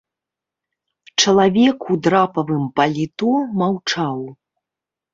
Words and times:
Чалавек 1.25 1.77
у 1.97 1.99
драпавым 2.09 2.67
паліто 2.83 3.31
маўчаў. 3.63 4.29